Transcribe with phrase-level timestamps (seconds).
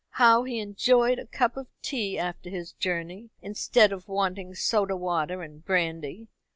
[0.13, 5.43] How he enjoyed a cup of tea after his journey, instead of wanting soda water
[5.43, 6.27] and brandy.